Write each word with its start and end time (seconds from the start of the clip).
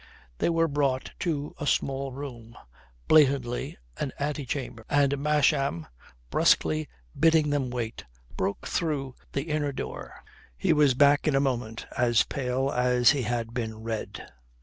They 0.39 0.49
were 0.49 0.67
brought 0.67 1.11
to 1.19 1.53
a 1.59 1.67
small 1.67 2.11
room, 2.11 2.55
blatantly 3.07 3.77
an 3.97 4.13
antechamber, 4.19 4.83
and 4.89 5.15
Masham, 5.19 5.85
brusquely 6.31 6.89
bidding 7.19 7.51
them 7.51 7.69
wait, 7.69 8.05
broke 8.35 8.65
through 8.65 9.13
the 9.33 9.43
inner 9.43 9.71
door. 9.71 10.23
He 10.57 10.73
was 10.73 10.95
back 10.95 11.27
in 11.27 11.35
a 11.35 11.39
moment 11.39 11.85
as 11.95 12.23
pale 12.23 12.71
as 12.71 13.11
he 13.11 13.21
had 13.21 13.53
been 13.53 13.77
red. 13.83 14.25